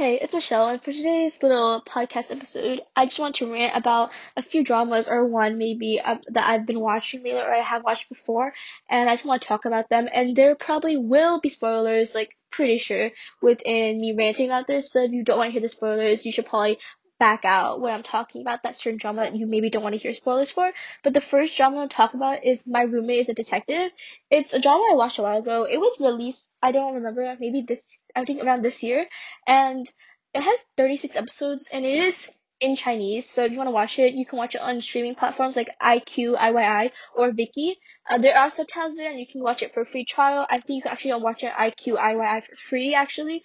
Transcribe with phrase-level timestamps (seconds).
[0.00, 4.12] Hey, it's Michelle, and for today's little podcast episode, I just want to rant about
[4.34, 7.84] a few dramas, or one maybe, uh, that I've been watching lately, or I have
[7.84, 8.54] watched before,
[8.88, 10.08] and I just want to talk about them.
[10.10, 13.10] And there probably will be spoilers, like, pretty sure,
[13.42, 14.90] within me ranting about this.
[14.90, 16.78] So if you don't want to hear the spoilers, you should probably
[17.20, 20.00] back out when I'm talking about that certain drama that you maybe don't want to
[20.00, 20.72] hear spoilers for.
[21.04, 23.92] But the first drama I'm talk about is My Roommate is a Detective.
[24.30, 25.64] It's a drama I watched a while ago.
[25.64, 29.06] It was released, I don't remember, maybe this, I think around this year.
[29.46, 29.86] And
[30.34, 32.28] it has 36 episodes and it is
[32.60, 33.28] in Chinese.
[33.28, 35.70] So if you want to watch it, you can watch it on streaming platforms like
[35.82, 37.76] iQIYI, IYI, or Viki.
[38.08, 40.46] Uh, there are subtitles there and you can watch it for free trial.
[40.48, 43.42] I think you can actually watch it iQIYI, IYI for free actually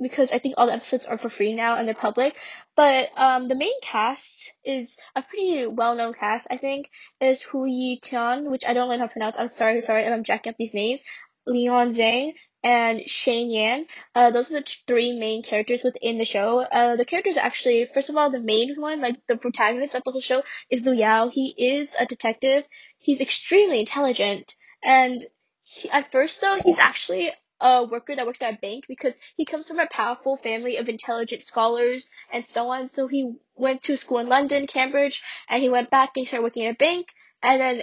[0.00, 2.36] because I think all the episodes are for free now and they're public.
[2.76, 6.46] But um, the main cast is a pretty well-known cast.
[6.50, 6.90] I think
[7.20, 9.36] is Hu Yi Tian, which I don't know how to pronounce.
[9.38, 11.02] I'm sorry, sorry if I'm jacking up these names.
[11.46, 13.86] Leon Zhang and Shane Yan.
[14.14, 16.60] Uh, those are the three main characters within the show.
[16.60, 20.10] Uh, the characters actually, first of all, the main one, like the protagonist of the
[20.10, 21.28] whole show, is Lu Yao.
[21.28, 22.64] He is a detective.
[22.98, 25.24] He's extremely intelligent, and
[25.62, 29.44] he, at first though, he's actually a worker that works at a bank because he
[29.44, 32.88] comes from a powerful family of intelligent scholars and so on.
[32.88, 36.66] So he went to school in London, Cambridge, and he went back and started working
[36.66, 37.08] at a bank.
[37.42, 37.82] And then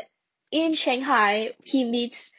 [0.52, 2.32] in Shanghai, he meets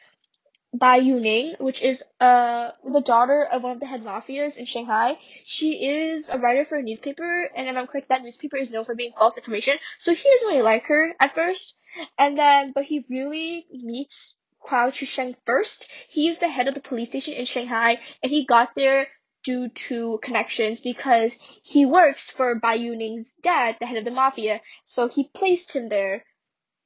[0.73, 5.17] Bai Yuning, which is uh the daughter of one of the head mafias in Shanghai.
[5.45, 8.85] She is a writer for a newspaper, and if I'm correct, that newspaper is known
[8.85, 9.75] for being false information.
[9.97, 11.77] So he doesn't really like her at first,
[12.17, 15.87] and then but he really meets Huao Chusheng first.
[16.09, 19.07] He is the head of the police station in Shanghai, and he got there
[19.43, 24.61] due to connections because he works for Bai Yuning's dad, the head of the mafia.
[24.83, 26.25] So he placed him there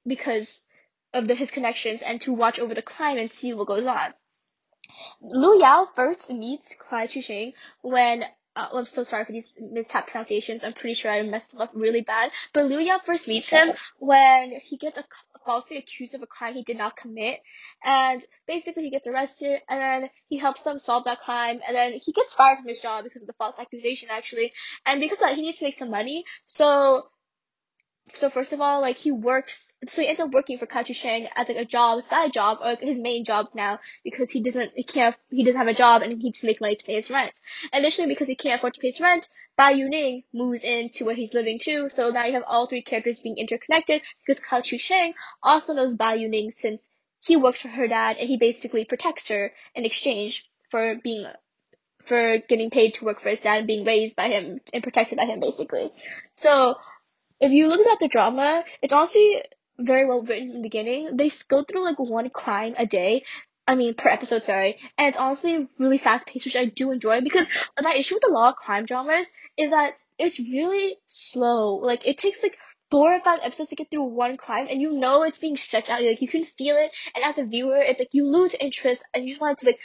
[0.06, 0.62] because
[1.14, 4.14] of the, his connections and to watch over the crime and see what goes on.
[5.22, 8.24] Lu Yao first meets Huao Chusheng when
[8.56, 10.64] uh, I'm so sorry for these mistap pronunciations.
[10.64, 12.32] I'm pretty sure I messed them up really bad.
[12.54, 15.04] But Lu Yao first meets him when he gets a,
[15.46, 17.42] falsely accused of a crime he did not commit.
[17.84, 21.94] And basically he gets arrested and then he helps them solve that crime and then
[21.94, 24.54] he gets fired from his job because of the false accusation actually.
[24.86, 26.26] And because of that he needs to make some money.
[26.48, 27.08] So
[28.14, 31.30] so first of all, like he works, so he ends up working for Huao Chusheng
[31.36, 34.72] as like a job, side job, or like his main job now because he doesn't,
[34.76, 36.96] he can't, he doesn't have a job and he needs to make money to pay
[36.96, 37.40] his rent.
[37.74, 41.34] Initially, because he can't afford to pay his rent, Bai Yuning moves into where he's
[41.34, 41.90] living too.
[41.90, 46.18] So now you have all three characters being interconnected because Huao Chusheng also knows Bai
[46.18, 46.92] Yuning since
[47.22, 51.28] he works for her dad and he basically protects her in exchange for being
[52.06, 55.18] for getting paid to work for his dad and being raised by him and protected
[55.18, 55.92] by him basically.
[56.34, 56.76] So
[57.42, 59.44] if you look at the drama, it's honestly
[59.78, 61.18] very well written in the beginning.
[61.18, 63.24] They go through like one crime a day.
[63.68, 64.78] I mean, per episode, sorry.
[64.98, 67.48] And it's honestly really fast paced, which I do enjoy because
[67.82, 71.76] my issue with a lot of crime dramas is that it's really slow.
[71.76, 72.58] Like, it takes like
[72.92, 75.90] four or five episodes to get through one crime and you know it's being stretched
[75.90, 76.04] out.
[76.04, 76.92] Like, you can feel it.
[77.16, 79.80] And as a viewer, it's like you lose interest and you just want to like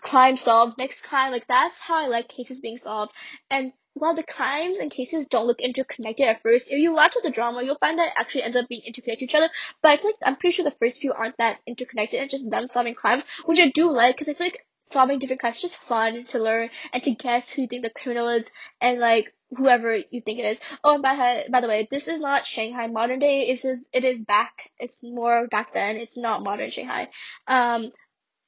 [0.00, 1.32] crime solved, next crime.
[1.32, 3.12] Like, that's how I like cases being solved.
[3.50, 7.30] And while the crimes and cases don't look interconnected at first, if you watch the
[7.30, 9.50] drama, you'll find that it actually ends up being interconnected to each other.
[9.82, 12.20] But I feel like I'm pretty sure the first few aren't that interconnected.
[12.20, 15.40] It's just them solving crimes, which I do like because I feel like solving different
[15.40, 18.50] crimes is just fun to learn and to guess who you think the criminal is
[18.80, 20.60] and like whoever you think it is.
[20.82, 23.48] Oh, and by by the way, this is not Shanghai modern day.
[23.48, 24.70] It is it is back.
[24.78, 25.96] It's more back then.
[25.96, 27.08] It's not modern Shanghai.
[27.46, 27.92] Um,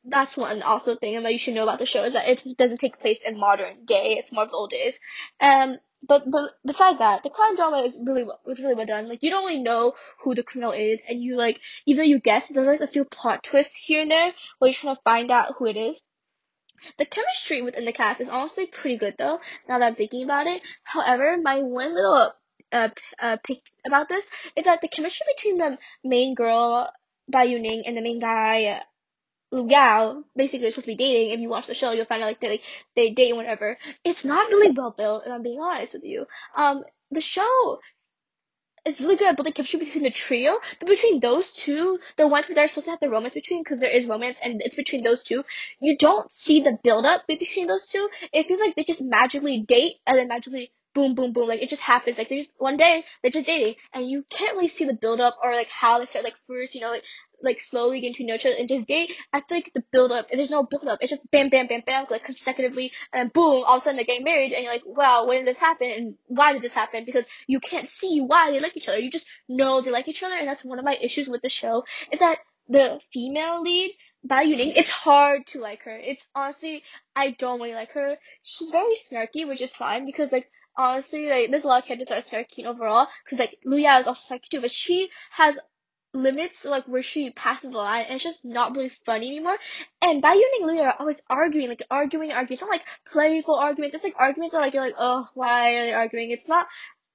[0.04, 2.78] that's one also thing that you should know about the show is that it doesn't
[2.78, 4.16] take place in modern day.
[4.18, 5.00] It's more of the old days.
[5.40, 9.08] Um, but but besides that, the crime drama is really was really well done.
[9.08, 12.18] Like you don't really know who the criminal is, and you like even though you
[12.18, 12.48] guess.
[12.48, 15.54] There's always a few plot twists here and there where you're trying to find out
[15.58, 16.02] who it is.
[16.98, 19.40] The chemistry within the cast is honestly pretty good though.
[19.68, 22.32] Now that I'm thinking about it, however, my one little
[22.72, 22.88] uh,
[23.18, 26.90] uh pick about this is that the chemistry between the main girl
[27.26, 28.82] Bai Yuning and the main guy
[29.54, 31.32] Yao basically supposed to be dating.
[31.32, 32.62] If you watch the show, you'll find out like they like
[32.96, 33.78] they date and whatever.
[34.04, 36.26] It's not really well built, if I'm being honest with you.
[36.56, 37.80] Um, the show
[38.84, 42.48] is really good at building chemistry between the trio, but between those two, the ones
[42.48, 45.02] that are supposed to have the romance between, because there is romance and it's between
[45.02, 45.42] those two,
[45.80, 48.08] you don't see the build up between those two.
[48.32, 51.48] It feels like they just magically date and then magically boom, boom, boom.
[51.48, 52.18] Like it just happens.
[52.18, 55.20] Like they just one day they're just dating, and you can't really see the build
[55.20, 56.24] up or like how they start.
[56.24, 57.02] Like first, you know, like
[57.42, 59.12] like slowly getting to know each other and just date.
[59.32, 61.00] I feel like the build up, and there's no build up.
[61.02, 64.06] It's just bam, bam, bam, bam, like consecutively, and boom, all of a sudden they're
[64.06, 67.04] getting married, and you're like, wow, when did this happen, and why did this happen?
[67.04, 68.98] Because you can't see why they like each other.
[68.98, 71.48] You just know they like each other, and that's one of my issues with the
[71.48, 72.38] show is that
[72.68, 73.94] the female lead
[74.26, 75.94] Bai Yuning, it's hard to like her.
[75.94, 76.82] It's honestly,
[77.14, 78.16] I don't really like her.
[78.40, 82.08] She's very snarky, which is fine because like honestly, like there's a lot of characters
[82.08, 83.06] that are snarky overall.
[83.24, 85.58] Because like Lu Ya is also snarky too, but she has
[86.14, 89.58] limits like where she passes the line and it's just not really funny anymore.
[90.00, 92.54] And Yuning and Lu Ya are always arguing, like arguing, arguing.
[92.54, 93.94] It's not like playful arguments.
[93.94, 96.30] It's like arguments that like you're like, oh, why are they arguing?
[96.30, 96.66] It's not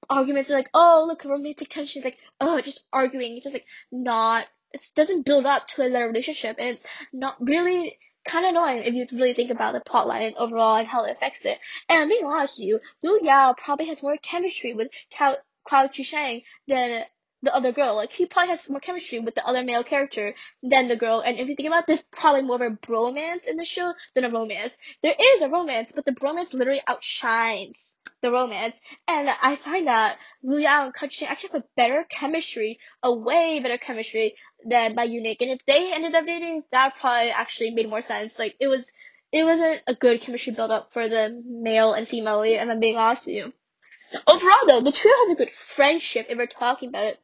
[0.08, 2.00] arguments are like, oh, look, romantic tension.
[2.00, 3.36] It's like, oh, just arguing.
[3.36, 6.56] It's just like not, it doesn't build up to a relationship.
[6.58, 10.34] And it's not really kind of annoying if you really think about the plot line
[10.36, 11.58] overall and how it affects it.
[11.88, 15.36] And being honest with you, Liu Yao probably has more chemistry with Kao,
[15.68, 17.04] Kao Shang than
[17.42, 17.96] the other girl.
[17.96, 21.20] Like he probably has more chemistry with the other male character than the girl.
[21.20, 24.24] And if you think about this, probably more of a bromance in the show than
[24.24, 24.76] a romance.
[25.02, 28.80] There is a romance, but the bromance literally outshines the romance.
[29.08, 33.60] And I find that Lu Yao and Kachi actually have a better chemistry, a way
[33.60, 34.36] better chemistry
[34.68, 35.36] than Bai Yuning.
[35.40, 38.38] And if they ended up dating, that probably actually made more sense.
[38.38, 38.92] Like it was,
[39.32, 42.96] it wasn't a good chemistry build up for the male and female and I'm being
[42.96, 43.52] honest with you.
[44.26, 47.20] Overall though, the trio has a good friendship if we're talking about it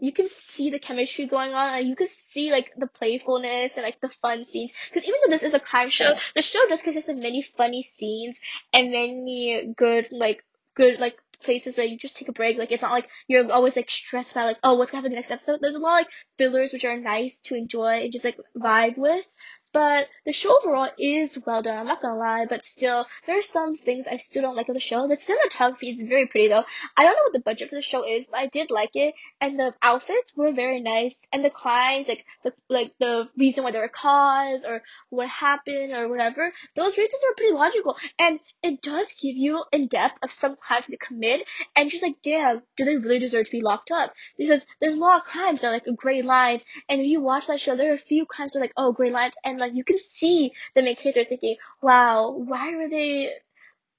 [0.00, 3.84] you can see the chemistry going on and you can see like the playfulness and
[3.84, 4.72] like the fun scenes.
[4.88, 7.82] Because even though this is a crime show the show does consist of many funny
[7.82, 8.40] scenes
[8.72, 12.56] and many good like good like places where you just take a break.
[12.58, 15.16] Like it's not like you're always like stressed about like oh what's gonna happen in
[15.16, 15.58] the next episode.
[15.60, 18.96] There's a lot of like fillers which are nice to enjoy and just like vibe
[18.96, 19.26] with
[19.72, 21.78] but the show overall is well done.
[21.78, 24.74] I'm not gonna lie, but still, there are some things I still don't like of
[24.74, 25.08] the show.
[25.08, 26.64] The cinematography is very pretty though.
[26.96, 29.14] I don't know what the budget for the show is, but I did like it,
[29.40, 33.70] and the outfits were very nice, and the crimes, like the like the reason why
[33.70, 38.82] they were caused or what happened or whatever, those reasons are pretty logical, and it
[38.82, 41.46] does give you in depth of some crimes they commit,
[41.76, 44.12] and just like, damn, do they really deserve to be locked up?
[44.36, 47.46] Because there's a lot of crimes that are like gray lines, and if you watch
[47.46, 49.74] that show, there are a few crimes that are like, oh, gray lines, and like
[49.74, 53.32] you can see the main character thinking, wow, why were they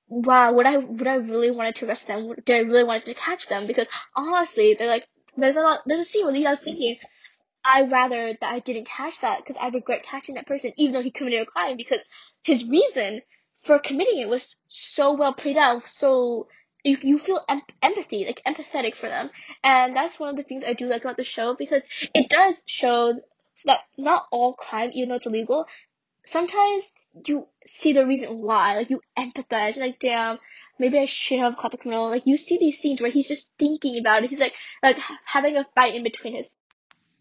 [0.07, 2.33] wow, would I would I really wanted to arrest them?
[2.45, 3.67] Did I really wanted to catch them?
[3.67, 5.07] Because honestly, they're like
[5.37, 6.97] there's a lot there's a scene where Leo's thinking,
[7.65, 11.01] I rather that I didn't catch that because I regret catching that person even though
[11.01, 12.07] he committed a crime because
[12.43, 13.21] his reason
[13.63, 16.47] for committing it was so well played out, so
[16.83, 19.29] you, you feel em- empathy, like empathetic for them.
[19.63, 22.63] And that's one of the things I do like about the show because it does
[22.67, 23.19] show
[23.65, 25.67] that not all crime, even though it's illegal,
[26.25, 26.93] sometimes
[27.25, 30.39] you see the reason why, like you empathize, like damn,
[30.79, 32.09] maybe I shouldn't have caught the criminal.
[32.09, 34.29] Like you see these scenes where he's just thinking about it.
[34.29, 36.55] He's like like having a fight in between his.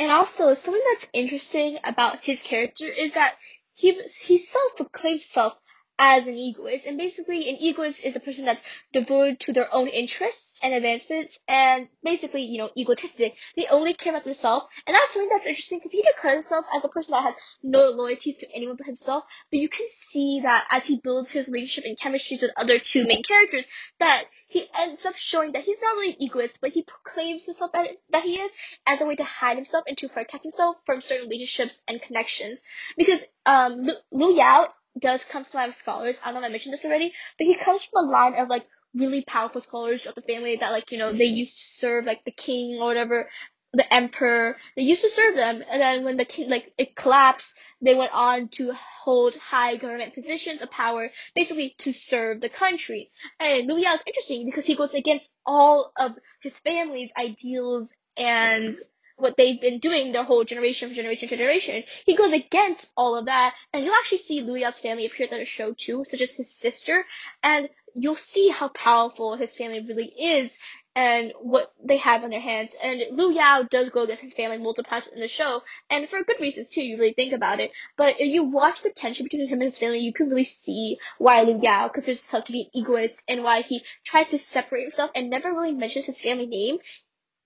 [0.01, 3.35] And also something that's interesting about his character is that
[3.75, 5.55] he he self proclaims himself
[6.05, 6.85] as an egoist.
[6.85, 8.63] And basically, an egoist is a person that's
[8.93, 13.37] devoted to their own interests and advancements and basically, you know, egotistic.
[13.55, 14.67] They only care about themselves.
[14.85, 17.91] And that's something that's interesting because he declares himself as a person that has no
[17.91, 19.23] loyalties to anyone but himself.
[19.53, 23.07] But you can see that as he builds his relationship and chemistry with other two
[23.07, 23.69] main characters,
[24.01, 27.71] that he ends up showing that he's not really an egoist, but he proclaims himself
[27.73, 28.51] that he is
[28.89, 32.65] as a way to hide himself and to protect himself from certain relationships and connections.
[32.97, 34.67] Because um, Lu Yao
[34.99, 36.21] does come from a line of scholars.
[36.25, 38.49] I don't know if I mentioned this already, but he comes from a line of
[38.49, 42.05] like really powerful scholars of the family that like you know they used to serve
[42.05, 43.29] like the king or whatever,
[43.73, 44.57] the emperor.
[44.77, 48.13] They used to serve them, and then when the king like it collapsed, they went
[48.13, 53.11] on to hold high government positions of power, basically to serve the country.
[53.41, 58.77] And Yao is interesting because he goes against all of his family's ideals and
[59.17, 61.83] what they've been doing their whole generation from generation to generation.
[62.07, 65.39] He goes against all of that, and you'll actually see Liu Yao's family appear in
[65.39, 67.05] the show too, such as his sister,
[67.43, 70.59] and you'll see how powerful his family really is
[70.95, 72.75] and what they have on their hands.
[72.83, 76.23] And Liu Yao does go against his family multiple times in the show, and for
[76.23, 76.83] good reasons too.
[76.83, 77.71] You really think about it.
[77.97, 80.99] But if you watch the tension between him and his family, you can really see
[81.19, 84.83] why Liu Yao considers himself to be an egoist and why he tries to separate
[84.83, 86.79] himself and never really mentions his family name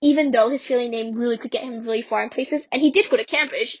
[0.01, 2.91] even though his family name really could get him really far in places, and he
[2.91, 3.79] did go to Cambridge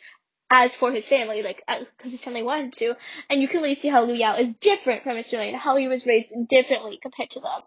[0.49, 2.95] as for his family, like uh, because his family wanted to,
[3.29, 5.75] and you can really see how Liu Yao is different from his family and how
[5.75, 7.61] he was raised differently compared to them.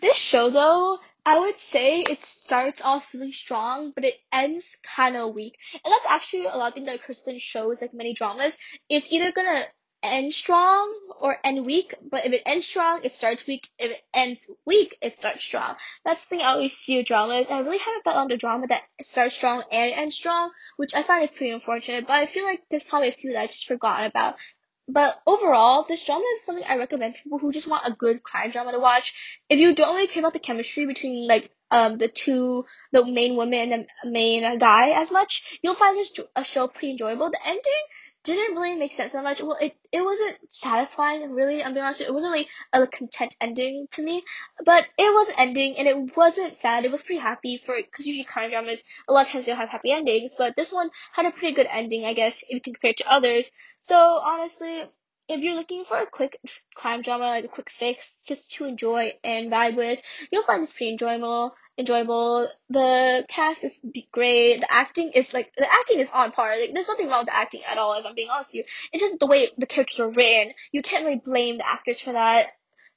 [0.00, 5.16] This show, though, I would say it starts off really strong, but it ends kind
[5.16, 8.52] of weak, and that's actually a lot of things that Kristen shows, like many dramas.
[8.88, 9.64] It's either gonna
[10.02, 13.68] end strong or end weak, but if it ends strong, it starts weak.
[13.78, 15.76] If it ends weak, it starts strong.
[16.04, 17.48] That's the thing I always see with dramas.
[17.50, 21.22] I really haven't found a drama that starts strong and ends strong, which I find
[21.22, 24.06] is pretty unfortunate, but I feel like there's probably a few that I just forgotten
[24.06, 24.36] about.
[24.90, 28.50] But overall, this drama is something I recommend people who just want a good crime
[28.50, 29.14] drama to watch.
[29.50, 33.36] If you don't really care about the chemistry between like um the two the main
[33.36, 37.30] woman and the main guy as much, you'll find this a show pretty enjoyable.
[37.30, 37.82] The ending
[38.24, 39.40] didn't really make sense that much.
[39.42, 41.62] Well, it it wasn't satisfying, really.
[41.62, 42.00] I'm being honest.
[42.00, 44.22] It wasn't really a content ending to me,
[44.64, 46.84] but it was an ending, and it wasn't sad.
[46.84, 49.68] It was pretty happy for because usually crime dramas a lot of times they'll have
[49.70, 52.74] happy endings, but this one had a pretty good ending, I guess, if you can
[52.74, 53.50] compare it to others.
[53.80, 54.84] So honestly,
[55.28, 56.40] if you're looking for a quick
[56.74, 60.00] crime drama, like a quick fix, just to enjoy and vibe with,
[60.32, 61.54] you'll find this pretty enjoyable.
[61.78, 62.48] Enjoyable.
[62.68, 63.80] The cast is
[64.10, 64.60] great.
[64.60, 66.58] The acting is like the acting is on par.
[66.58, 67.94] Like there's nothing wrong with the acting at all.
[67.94, 70.54] If I'm being honest with you, it's just the way the characters are written.
[70.72, 72.48] You can't really blame the actors for that,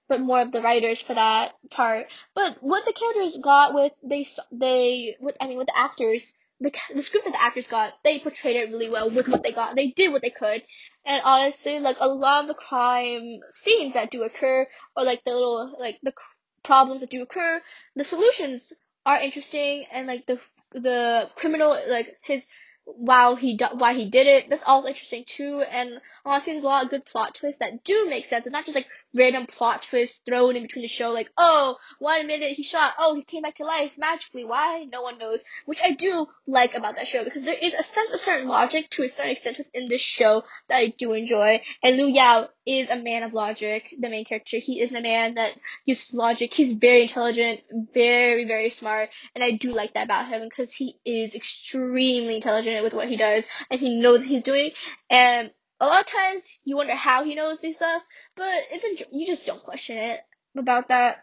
[0.09, 2.07] but more of the writers for that part.
[2.33, 6.71] But what the characters got with they they with I mean with the actors the
[6.93, 9.75] the script that the actors got, they portrayed it really well with what they got.
[9.75, 10.63] They did what they could,
[11.05, 15.33] and honestly, like a lot of the crime scenes that do occur, or like the
[15.33, 16.13] little like the
[16.63, 17.61] problems that do occur,
[17.95, 18.73] the solutions
[19.05, 20.39] are interesting, and like the
[20.73, 22.47] the criminal like his
[22.85, 24.49] wow he why he did it.
[24.49, 28.07] That's all interesting too, and honestly, there's a lot of good plot twists that do
[28.09, 31.29] make sense, and not just like random plot twists thrown in between the show, like
[31.37, 35.17] oh one minute he shot, oh he came back to life magically, why no one
[35.17, 38.47] knows, which I do like about that show because there is a sense of certain
[38.47, 42.49] logic to a certain extent within this show that I do enjoy, and Liu Yao
[42.65, 44.57] is a man of logic, the main character.
[44.57, 45.53] He is a man that
[45.85, 46.53] uses logic.
[46.53, 47.63] He's very intelligent,
[47.93, 52.83] very very smart, and I do like that about him because he is extremely intelligent
[52.83, 54.71] with what he does, and he knows what he's doing,
[55.09, 55.51] and
[55.81, 58.03] a lot of times you wonder how he knows these stuff,
[58.37, 60.19] but it's you just don't question it
[60.55, 61.17] about that.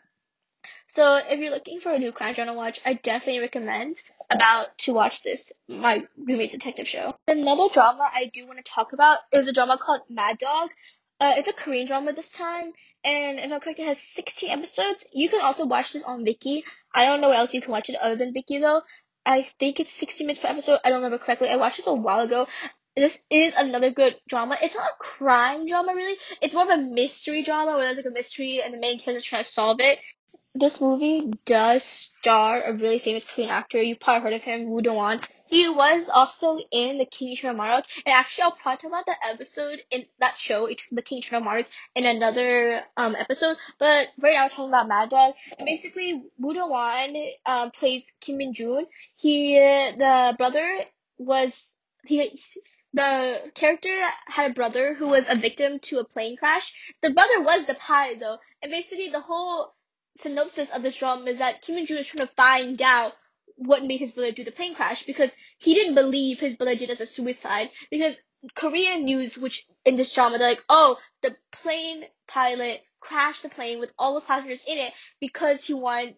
[0.89, 3.97] So if you're looking for a new crime drama to watch, I definitely recommend
[4.29, 7.15] about to watch this my roommate's detective show.
[7.29, 10.71] Another drama I do want to talk about is a drama called Mad Dog.
[11.21, 12.73] Uh, it's a Korean drama this time,
[13.05, 15.07] and if I'm correct, it has 16 episodes.
[15.13, 16.63] You can also watch this on Viki.
[16.93, 18.83] I don't know where else you can watch it other than Viki though.
[19.25, 20.81] I think it's 60 minutes per episode.
[20.85, 21.49] I don't remember correctly.
[21.49, 22.47] I watched this a while ago
[22.97, 24.57] this is another good drama.
[24.63, 26.17] It's not a crime drama really.
[26.43, 29.25] It's more of a mystery drama where there's like a mystery and the main character
[29.25, 29.99] trying to solve it.
[30.55, 33.81] This movie does star a really famous Korean actor.
[33.81, 35.21] You've probably heard of him, Woo Do-hwan.
[35.47, 39.19] He was also in The King Eternal Monarch, and actually I'll probably talk about that
[39.31, 43.57] episode in that show, The King Eternal Monarch, in another um episode.
[43.79, 45.35] But right now we're talking about Mad Dog.
[45.59, 47.15] And basically, Woo Do-hwan
[47.47, 48.87] um plays Kim Min Jun.
[49.17, 50.81] He the brother
[51.19, 52.41] was he
[52.93, 56.95] the character had a brother who was a victim to a plane crash.
[57.03, 59.75] The brother was the pilot though, and basically the whole
[60.19, 63.13] synopsis of this drama is that Kim Jun is trying to find out
[63.57, 66.91] what made his brother do the plane crash because he didn't believe his brother did
[66.91, 68.19] as a suicide because
[68.55, 73.81] Korean news, which in this drama, they're like, oh, the plane pilot crashed the plane
[73.81, 76.17] with all those passengers in it because he wanted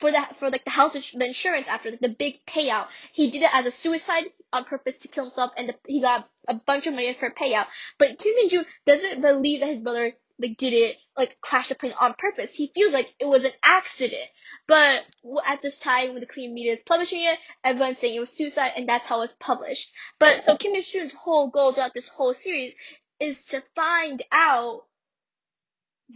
[0.00, 2.88] for the for like the health ins- the insurance after like, the big payout.
[3.12, 6.28] He did it as a suicide on purpose to kill himself, and the, he got
[6.48, 7.66] a bunch of money for a payout.
[7.98, 11.74] But Kim Min Jun doesn't believe that his brother like did it like crash the
[11.74, 12.54] plane on purpose.
[12.54, 14.28] He feels like it was an accident.
[14.66, 15.02] But
[15.46, 18.72] at this time, when the Korean media is publishing it, everyone's saying it was suicide,
[18.76, 19.92] and that's how it was published.
[20.18, 22.74] But so Kim Min Jun's whole goal throughout this whole series
[23.20, 24.84] is to find out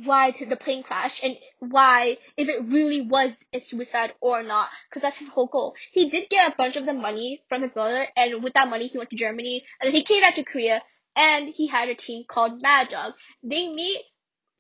[0.03, 4.69] why did the plane crash and why if it really was a suicide or not
[4.89, 5.77] because that's his whole goal.
[5.93, 8.87] He did get a bunch of the money from his brother and with that money
[8.89, 10.83] he went to germany and then he came back to korea
[11.17, 13.15] and he had a team called mad dog.
[13.43, 14.01] They meet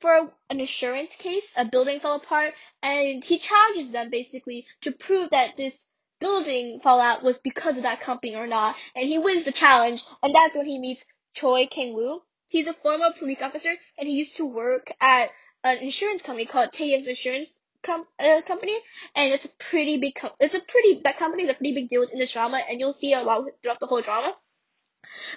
[0.00, 5.30] for an insurance case a building fell apart and he challenges them basically to prove
[5.30, 5.88] that this
[6.20, 10.34] building fallout was because of that company or not and he wins the challenge and
[10.34, 12.20] that's when he meets choi kang-woo
[12.54, 15.30] He's a former police officer and he used to work at
[15.64, 18.78] an insurance company called Taeyoung's Insurance com- uh, Company,
[19.16, 20.14] and it's a pretty big.
[20.14, 22.78] Com- it's a pretty that company is a pretty big deal within this drama, and
[22.78, 24.36] you'll see a lot throughout the whole drama.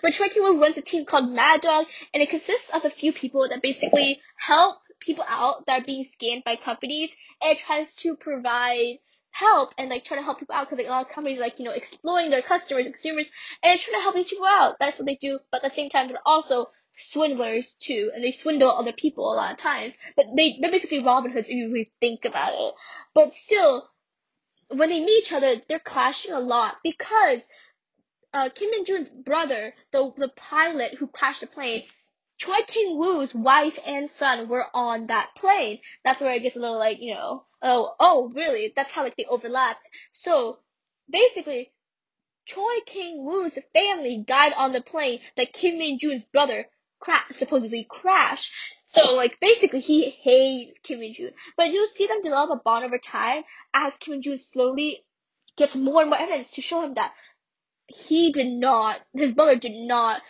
[0.03, 3.49] But Kang-woo runs a team called Mad Dog, and it consists of a few people
[3.49, 8.99] that basically help people out that are being scammed by companies, and tries to provide
[9.39, 11.59] help and like try to help people out because like a lot of companies like
[11.59, 14.75] you know exploiting their customers and consumers and it's trying to help these people out.
[14.79, 18.31] That's what they do, but at the same time they're also swindlers too, and they
[18.31, 19.97] swindle other people a lot of times.
[20.15, 22.73] But they they're basically Robin Hoods if you really think about it.
[23.13, 23.89] But still,
[24.69, 27.47] when they meet each other, they're clashing a lot because
[28.33, 31.83] uh, Kim Min Jun's brother, the the pilot who crashed the plane,
[32.37, 35.79] Choi King Woo's wife and son were on that plane.
[36.03, 38.73] That's where it gets a little like you know, oh oh really?
[38.75, 39.77] That's how like they overlap.
[40.11, 40.59] So
[41.09, 41.71] basically,
[42.45, 46.67] Choi King Woo's family died on the plane that Kim Min Jun's brother
[46.99, 48.53] cra- supposedly crashed.
[48.85, 51.31] So like basically he hates Kim Min Jun.
[51.57, 55.03] But you'll see them develop a bond over time as Kim Min Jun slowly
[55.57, 57.13] gets more and more evidence to show him that
[57.87, 60.21] he did not his brother did not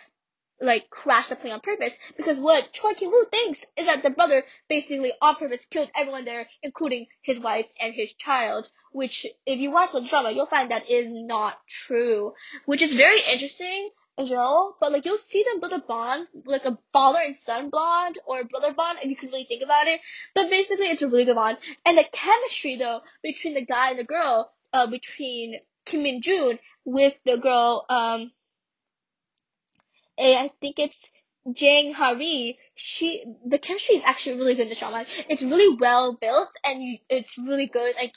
[0.60, 4.10] like crash the plane on purpose because what Choi Kim Woo thinks is that the
[4.10, 8.68] brother basically on purpose killed everyone there, including his wife and his child.
[8.92, 12.32] Which, if you watch the drama, you'll find that is not true,
[12.64, 14.76] which is very interesting as well.
[14.80, 18.44] But like you'll see them build a bond, like a father and son bond or
[18.44, 20.00] brother bond, if you can really think about it.
[20.34, 23.98] But basically, it's a really good bond, and the chemistry though between the guy and
[23.98, 28.32] the girl, uh, between Kim Min Jun with the girl, um
[30.18, 31.10] I think it's
[31.52, 35.06] Jang Hari, she the chemistry is actually really good in the drama.
[35.28, 37.94] It's really well built and you, it's really good.
[37.96, 38.14] Like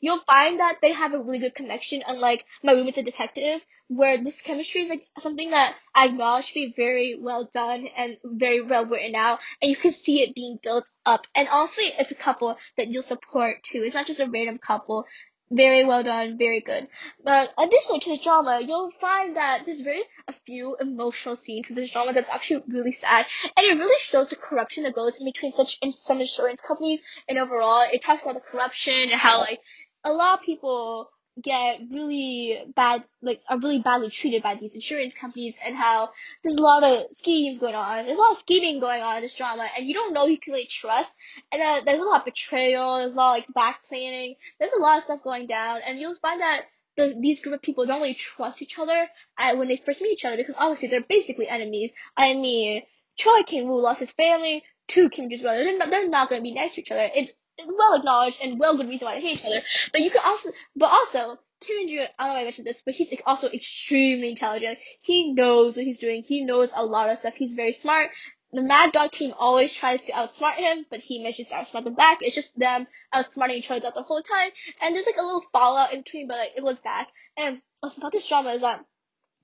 [0.00, 2.02] you'll find that they have a really good connection.
[2.06, 6.54] Unlike My Roommate's a Detective, where this chemistry is like something that I acknowledge to
[6.54, 10.58] be very well done and very well written out, and you can see it being
[10.62, 11.26] built up.
[11.34, 13.82] And also, it's a couple that you'll support too.
[13.82, 15.06] It's not just a random couple
[15.50, 16.88] very well done, very good.
[17.24, 21.76] But additionally to the drama, you'll find that there's very a few emotional scenes in
[21.76, 23.26] this drama that's actually really sad,
[23.56, 27.02] and it really shows the corruption that goes in between such in some insurance companies.
[27.28, 29.60] And overall, it talks about the corruption and how like
[30.04, 31.10] a lot of people
[31.42, 36.10] get really bad, like are really badly treated by these insurance companies, and how
[36.42, 38.06] there's a lot of schemes going on.
[38.06, 40.32] There's a lot of scheming going on in this drama, and you don't know who
[40.32, 41.16] you can really trust.
[41.52, 42.98] And then there's a lot of betrayal.
[42.98, 44.36] There's a lot of, like back planning.
[44.58, 46.62] There's a lot of stuff going down, and you'll find that
[46.96, 50.12] the, these group of people don't really trust each other uh, when they first meet
[50.12, 51.92] each other because obviously they're basically enemies.
[52.16, 52.82] I mean,
[53.16, 55.64] Choi King Woo lost his family to Kim brother.
[55.64, 57.08] They're not, they're not going to be nice to each other.
[57.14, 57.32] It's
[57.66, 59.62] well acknowledged and well good reason why they hate each other.
[59.92, 62.66] But you can also, but also, Kim and Jun, I don't know if I mentioned
[62.66, 64.78] this, but he's also extremely intelligent.
[65.02, 66.22] He knows what he's doing.
[66.22, 67.34] He knows a lot of stuff.
[67.34, 68.10] He's very smart.
[68.52, 71.94] The Mad Dog team always tries to outsmart him, but he manages to outsmart them
[71.94, 72.18] back.
[72.20, 74.50] It's just them outsmarting each other the whole time.
[74.80, 77.08] And there's like a little fallout in between, but like it was back.
[77.36, 78.84] And about this drama is that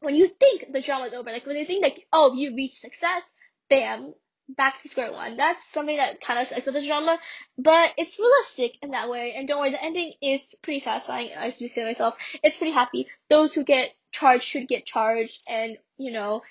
[0.00, 2.80] when you think the drama is over, like when you think like, oh, you reached
[2.80, 3.22] success,
[3.68, 4.14] bam,
[4.48, 5.36] back to square one.
[5.36, 7.18] That's something that kind of sucks with this drama,
[7.58, 9.34] but it's realistic in that way.
[9.36, 11.30] And don't worry, the ending is pretty satisfying.
[11.36, 13.08] I do say myself, it's pretty happy.
[13.28, 16.42] Those who get charged should get charged, and you know,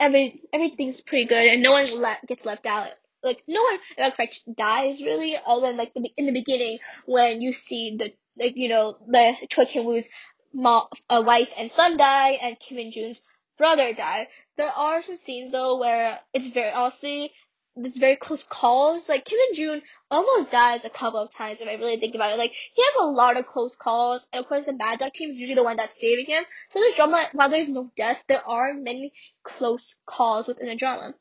[0.00, 2.88] every everything's pretty good, and no one le- gets left out.
[3.22, 3.78] Like no one,
[4.18, 8.56] like, dies really, other than like the, in the beginning when you see the like
[8.56, 10.08] you know the Choi Kim Woo's
[10.52, 13.22] mom, uh, wife and son die, and Kim and Jun's
[13.56, 14.28] brother die.
[14.56, 17.32] There are some scenes though where it's very honestly
[17.76, 19.08] this very close calls.
[19.08, 22.32] Like Kim and June almost dies a couple of times if I really think about
[22.32, 22.38] it.
[22.38, 25.30] Like he has a lot of close calls, and of course the Mad Dog team
[25.30, 26.44] is usually the one that's saving him.
[26.70, 31.14] So this drama, while there's no death, there are many close calls within the drama.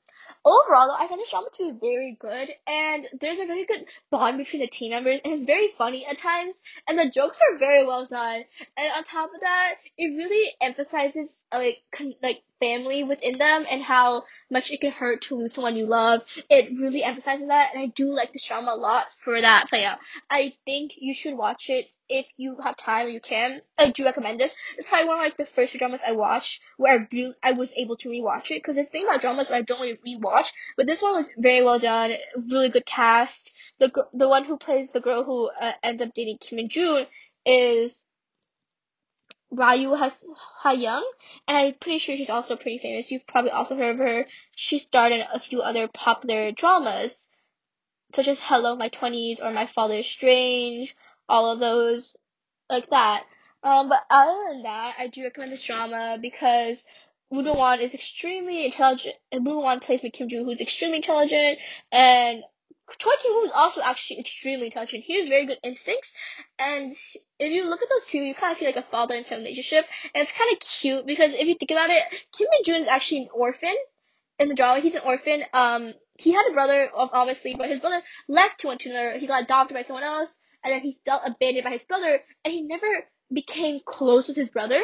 [0.46, 3.86] Overall, though, I find this drama to be very good, and there's a very good
[4.12, 7.58] bond between the team members, and it's very funny at times, and the jokes are
[7.58, 8.44] very well done.
[8.76, 13.84] And on top of that, it really emphasizes like con- like family within them and
[13.84, 16.22] how much it can hurt to lose someone you love.
[16.50, 19.84] It really emphasizes that, and I do like this drama a lot for that play
[19.84, 20.00] out.
[20.30, 23.62] I think you should watch it if you have time or you can.
[23.78, 24.56] I do recommend this.
[24.78, 27.98] It's probably one of like the first dramas I watched where I I was able
[27.98, 31.02] to rewatch it because the thing about dramas where I don't really rewatch, but this
[31.02, 32.14] one was very well done,
[32.50, 33.52] really good cast.
[33.80, 37.08] The the one who plays the girl who uh, ends up dating Kim and Jun
[37.46, 38.06] is
[39.56, 41.12] Ryu Hwa Young,
[41.48, 43.12] and I'm pretty sure she's also pretty famous.
[43.12, 44.26] You've probably also heard of her.
[44.56, 47.30] She starred in a few other popular dramas,
[48.12, 50.96] such as Hello My Twenties or My Father is Strange,
[51.30, 52.18] all of those
[52.70, 53.26] like that.
[53.64, 56.86] Um, but other than that, I do recommend this drama because
[57.30, 61.60] Woo Won is extremely intelligent, Woo Won plays Kim Joo, who's extremely intelligent,
[61.92, 62.44] and
[62.98, 65.04] Choi Kim Woo is also actually extremely intelligent.
[65.04, 66.14] He has very good instincts,
[66.60, 66.92] and
[67.40, 69.40] if you look at those two, you kind of see like a father and son
[69.40, 72.04] relationship, and it's kind of cute because if you think about it,
[72.38, 73.76] Kim Min Jun is actually an orphan
[74.40, 74.82] in the drama.
[74.82, 75.44] He's an orphan.
[75.54, 79.18] Um, he had a brother, obviously, but his brother left to another.
[79.18, 80.30] He got adopted by someone else,
[80.64, 84.50] and then he felt abandoned by his brother, and he never became close with his
[84.50, 84.82] brother.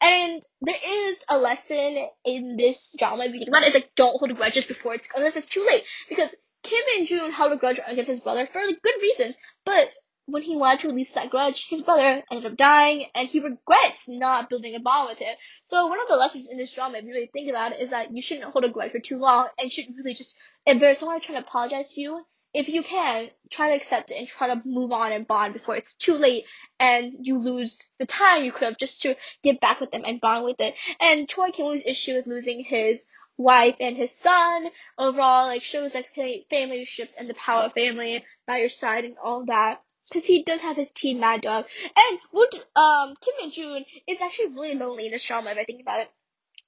[0.00, 3.92] And there is a lesson in this drama, if you think about it, it's like
[3.94, 5.84] don't hold grudges before it's unless it's too late.
[6.08, 9.88] Because Kim and Jun held a grudge against his brother for good reasons, but
[10.26, 14.08] when he wanted to release that grudge, his brother ended up dying, and he regrets
[14.08, 15.34] not building a bond with him.
[15.64, 17.90] So one of the lessons in this drama, if you really think about it, is
[17.90, 20.78] that you shouldn't hold a grudge for too long, and you should really just, if
[20.78, 24.28] there's someone trying to apologize to you, if you can, try to accept it and
[24.28, 26.44] try to move on and bond before it's too late
[26.78, 30.20] and you lose the time you could have just to get back with them and
[30.20, 30.74] bond with it.
[31.00, 34.68] And Choi Kim Woo's issue with losing his wife and his son.
[34.98, 39.16] Overall like shows like family relationships and the power of family by your side and
[39.22, 39.82] all that.
[40.08, 41.66] Because he does have his team Mad Dog.
[41.96, 45.64] And Wood um Kim and June is actually really lonely in this drama if I
[45.64, 46.08] think about it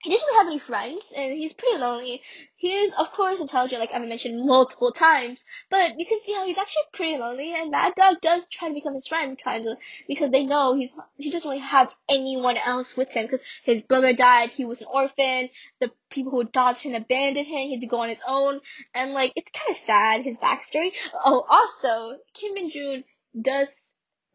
[0.05, 2.21] he doesn't have any friends and he's pretty lonely.
[2.57, 6.47] He is, of course, intelligent, like I've mentioned multiple times, but you can see how
[6.47, 9.79] he's actually pretty lonely, and Mad Dog does try to become his friend, kind of,
[10.07, 14.13] because they know he's he doesn't really have anyone else with him, because his brother
[14.13, 15.49] died, he was an orphan,
[15.81, 18.61] the people who adopted him abandoned him, he had to go on his own,
[18.95, 20.93] and like it's kind of sad his backstory.
[21.25, 23.05] Oh, also, Kim Min Jun
[23.41, 23.84] does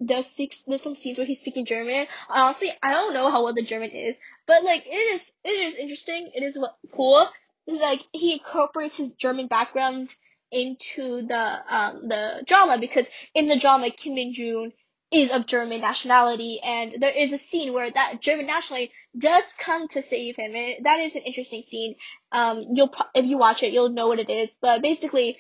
[0.04, 2.08] does speak there's some scenes where he's speaking German.
[2.30, 5.76] Honestly, I don't know how well the German is, but like it is it is
[5.76, 6.32] interesting.
[6.34, 7.28] It is what cool.
[7.68, 10.14] It's like he incorporates his German background
[10.52, 14.72] into the um the drama because in the drama Kim Min Jun
[15.12, 19.88] is of German nationality and there is a scene where that German nationality does come
[19.90, 21.96] to save him and that is an interesting scene.
[22.32, 25.38] Um you'll pro- if you watch it you'll know what it is, but basically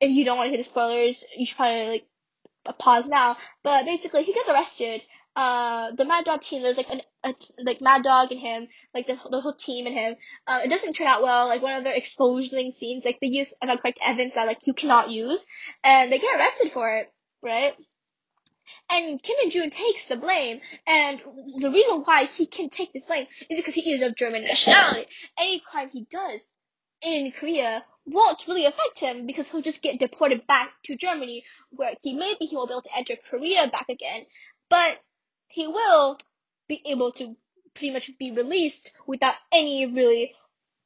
[0.00, 2.06] if you don't want to hear the spoilers, you should probably like
[2.72, 5.02] pause now, but basically he gets arrested.
[5.36, 9.08] Uh, the Mad Dog team, there's like an, a, like Mad Dog and him, like
[9.08, 10.14] the, the whole team and him.
[10.46, 11.48] Uh, it doesn't turn out well.
[11.48, 14.74] Like one of their exposing scenes, like they use, if I'm evidence that like you
[14.74, 15.46] cannot use,
[15.82, 17.74] and they get arrested for it, right?
[18.88, 21.20] And Kim Min Jun takes the blame, and
[21.56, 25.08] the reason why he can take this blame is because he is of German nationality.
[25.38, 26.56] Any crime he does
[27.02, 31.94] in Korea won't really affect him because he'll just get deported back to Germany, where
[32.02, 34.26] he maybe he will be able to enter Korea back again,
[34.68, 34.98] but
[35.48, 36.18] he will
[36.68, 37.36] be able to
[37.74, 40.34] pretty much be released without any really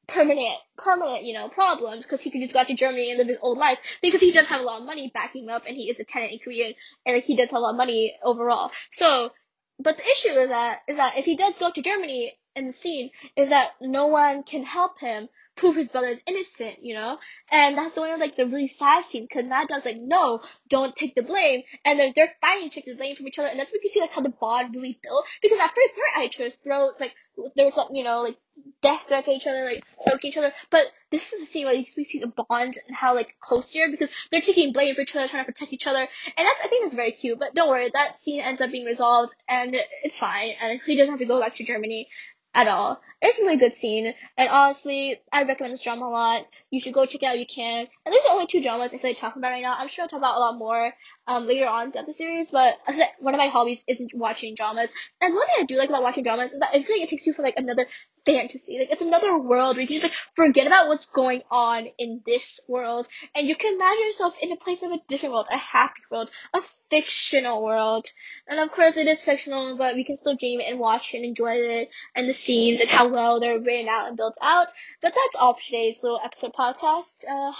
[0.06, 3.38] permanent, permanent, you know, problems because he could just go to Germany and live his
[3.42, 5.90] old life because he does have a lot of money backing him up and he
[5.90, 6.72] is a tenant in Korea
[7.04, 8.70] and like, he does have a lot of money overall.
[8.90, 9.30] So,
[9.78, 12.72] but the issue is that is that if he does go to Germany in the
[12.72, 17.18] scene is that no one can help him prove his brother is innocent, you know?
[17.50, 20.96] And that's one of like the really sad scenes because Mad Dog's like, no, don't
[20.96, 21.62] take the blame.
[21.84, 23.48] And then they're fighting to take the blame from each other.
[23.48, 25.26] And that's when you see like how the bond really built.
[25.42, 27.14] Because at first they're at each other's throats, like
[27.56, 28.38] there was like, you know, like
[28.82, 30.52] death threats at each other, like choking each other.
[30.70, 33.82] But this is the scene where you see the bond and how like close they
[33.82, 36.00] are because they're taking blame for each other, trying to protect each other.
[36.00, 36.08] And
[36.46, 37.38] that's I think that's very cute.
[37.38, 40.52] But don't worry, that scene ends up being resolved and it's fine.
[40.60, 42.08] And he doesn't have to go back to Germany
[42.54, 43.00] at all.
[43.20, 46.46] It's a really good scene, and honestly, I recommend this drama a lot.
[46.70, 47.38] You should go check it out.
[47.38, 47.88] You can.
[48.06, 49.74] And there's only two dramas I feel like talking about right now.
[49.76, 50.92] I'm sure I'll talk about a lot more
[51.26, 52.52] um later on throughout the series.
[52.52, 52.76] But
[53.18, 54.90] one of my hobbies isn't watching dramas.
[55.20, 57.08] And one thing I do like about watching dramas is that I feel like it
[57.08, 57.86] takes you from like another
[58.28, 58.78] fantasy.
[58.78, 62.20] Like it's another world where you can just like forget about what's going on in
[62.26, 65.56] this world, and you can imagine yourself in a place of a different world, a
[65.56, 66.60] happy world, a
[66.90, 68.06] fictional world.
[68.46, 71.24] And of course, it is fictional, but we can still dream it and watch and
[71.24, 74.68] enjoy it and the scenes and how well they're written out and built out.
[75.00, 77.24] But that's all for today's little episode podcast.
[77.28, 77.52] Uh,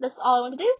[0.00, 0.74] that's all I want to do.